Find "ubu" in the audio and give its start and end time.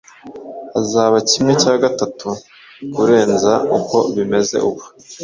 4.69-4.83